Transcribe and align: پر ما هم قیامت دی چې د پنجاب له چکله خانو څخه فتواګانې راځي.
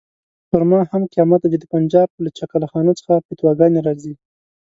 پر 0.49 0.61
ما 0.69 0.79
هم 0.91 1.01
قیامت 1.13 1.41
دی 1.43 1.49
چې 1.53 1.57
د 1.59 1.65
پنجاب 1.73 2.09
له 2.23 2.29
چکله 2.37 2.65
خانو 2.71 2.97
څخه 2.99 3.23
فتواګانې 3.27 3.79
راځي. 3.87 4.13